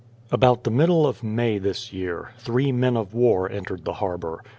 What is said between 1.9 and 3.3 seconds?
year, three men of